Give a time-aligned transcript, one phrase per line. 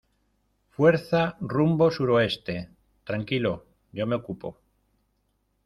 [0.77, 2.67] fuerza rumbo suroeste.
[3.03, 4.57] tranquilo, yo me ocupo